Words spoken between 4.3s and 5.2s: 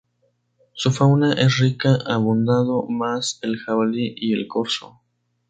el corzo.